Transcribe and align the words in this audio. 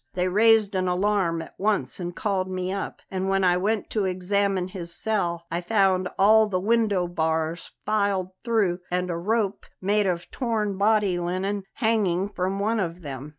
They 0.15 0.27
raised 0.27 0.73
an 0.73 0.87
alarm 0.87 1.43
at 1.43 1.53
once 1.59 1.99
and 1.99 2.15
called 2.15 2.49
me 2.49 2.71
up; 2.73 3.03
and 3.11 3.29
when 3.29 3.43
I 3.43 3.55
went 3.57 3.91
to 3.91 4.05
examine 4.05 4.69
his 4.69 4.91
cell 4.95 5.45
I 5.51 5.61
found 5.61 6.09
all 6.17 6.47
the 6.47 6.59
window 6.59 7.07
bars 7.07 7.73
filed 7.85 8.29
through 8.43 8.79
and 8.89 9.11
a 9.11 9.15
rope 9.15 9.67
made 9.79 10.07
of 10.07 10.31
torn 10.31 10.75
body 10.75 11.19
linen 11.19 11.65
hanging 11.73 12.29
from 12.29 12.57
one 12.59 12.79
of 12.79 13.01
them. 13.01 13.29